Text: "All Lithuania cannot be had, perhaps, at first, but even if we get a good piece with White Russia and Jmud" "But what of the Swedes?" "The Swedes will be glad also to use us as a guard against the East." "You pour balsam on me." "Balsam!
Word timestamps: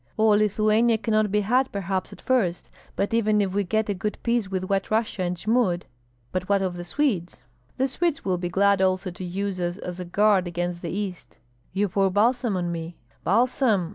"All 0.17 0.29
Lithuania 0.31 0.97
cannot 0.97 1.29
be 1.31 1.41
had, 1.41 1.71
perhaps, 1.71 2.11
at 2.11 2.21
first, 2.21 2.69
but 2.95 3.13
even 3.13 3.39
if 3.39 3.53
we 3.53 3.63
get 3.63 3.87
a 3.87 3.93
good 3.93 4.17
piece 4.23 4.49
with 4.49 4.63
White 4.63 4.89
Russia 4.89 5.21
and 5.21 5.37
Jmud" 5.37 5.83
"But 6.31 6.49
what 6.49 6.63
of 6.63 6.75
the 6.75 6.83
Swedes?" 6.83 7.41
"The 7.77 7.87
Swedes 7.87 8.25
will 8.25 8.39
be 8.39 8.49
glad 8.49 8.81
also 8.81 9.11
to 9.11 9.23
use 9.23 9.59
us 9.59 9.77
as 9.77 9.99
a 9.99 10.05
guard 10.05 10.47
against 10.47 10.81
the 10.81 10.89
East." 10.89 11.37
"You 11.71 11.87
pour 11.87 12.09
balsam 12.09 12.57
on 12.57 12.71
me." 12.71 12.97
"Balsam! 13.23 13.89